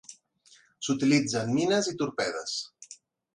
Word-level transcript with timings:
S'utilitza 0.87 1.43
en 1.43 1.51
mines 1.59 1.91
i 1.93 1.95
torpedes. 2.01 2.57